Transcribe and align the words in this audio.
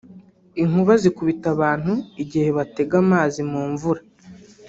Inkuba 0.61 0.93
zikubita 1.03 1.47
abantu 1.55 1.93
igihe 2.23 2.49
batega 2.57 2.95
amazi 3.03 3.39
mu 3.51 3.61
mvura 3.71 4.01